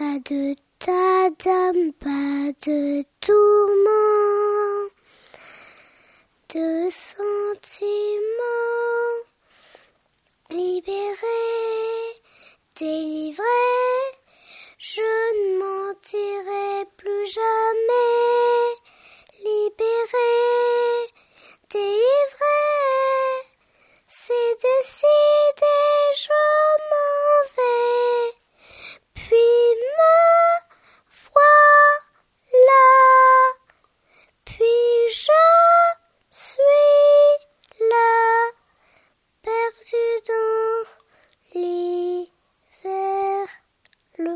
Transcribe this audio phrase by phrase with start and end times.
[0.00, 4.88] Pas de tadam, pas de tourment,
[6.54, 8.08] de sentiments
[10.48, 12.16] libérés,
[12.78, 13.44] délivrés.
[14.78, 15.02] Je
[15.36, 18.72] ne mentirai plus jamais,
[19.44, 20.32] libéré,
[21.68, 22.62] délivré.
[24.08, 25.29] C'est décidé,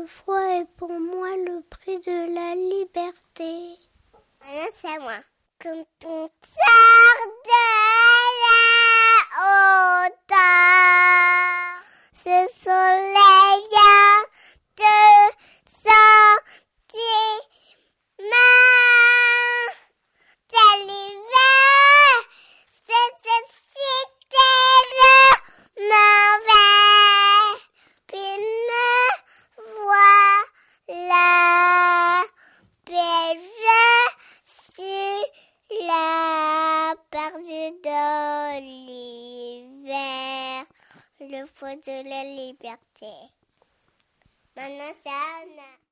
[0.05, 3.79] Le froid est pour moi le prix de la liberté.
[4.39, 5.17] Maintenant, c'est à moi.
[5.59, 7.63] Quand on sort de
[8.43, 8.61] la
[10.05, 10.61] hauteur,
[12.13, 14.21] ce sont les liens
[14.77, 14.97] de
[15.81, 16.13] sentiments.
[20.53, 22.13] C'est l'hiver,
[22.87, 23.09] c'est
[23.73, 24.53] cité
[25.01, 25.17] le
[25.89, 27.57] mauvais.
[28.05, 29.25] Puis me
[30.87, 31.25] voilà,
[32.85, 32.93] puis
[35.19, 40.65] je là, perdu dans l'hiver,
[41.19, 43.13] le feu de la liberté.
[44.55, 45.84] Maintenant.